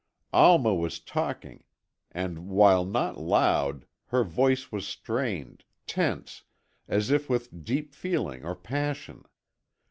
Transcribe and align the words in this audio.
Alma 0.33 0.73
was 0.73 0.99
talking, 0.99 1.63
and 2.11 2.47
while 2.49 2.83
not 2.85 3.19
loud, 3.19 3.85
her 4.07 4.23
voice 4.23 4.71
was 4.71 4.87
strained, 4.87 5.63
tense, 5.85 6.43
as 6.87 7.11
if 7.11 7.29
with 7.29 7.63
deep 7.63 7.93
feeling 7.93 8.43
or 8.43 8.55
passion. 8.55 9.25